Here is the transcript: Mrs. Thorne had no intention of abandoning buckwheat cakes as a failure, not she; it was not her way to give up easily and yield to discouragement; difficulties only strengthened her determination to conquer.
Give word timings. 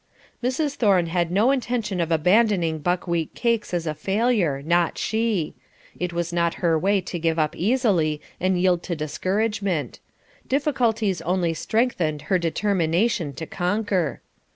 Mrs. 0.43 0.73
Thorne 0.77 1.05
had 1.05 1.29
no 1.29 1.51
intention 1.51 2.01
of 2.01 2.11
abandoning 2.11 2.79
buckwheat 2.79 3.35
cakes 3.35 3.71
as 3.71 3.85
a 3.85 3.93
failure, 3.93 4.63
not 4.63 4.97
she; 4.97 5.53
it 5.95 6.11
was 6.11 6.33
not 6.33 6.55
her 6.55 6.75
way 6.79 7.01
to 7.01 7.19
give 7.19 7.37
up 7.37 7.55
easily 7.55 8.19
and 8.39 8.57
yield 8.59 8.81
to 8.81 8.95
discouragement; 8.95 9.99
difficulties 10.47 11.21
only 11.21 11.53
strengthened 11.53 12.23
her 12.33 12.39
determination 12.39 13.31
to 13.33 13.45
conquer. 13.45 14.21